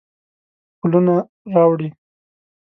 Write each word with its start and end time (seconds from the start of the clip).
ښکلونه 0.77 1.15
راوړي 1.53 1.89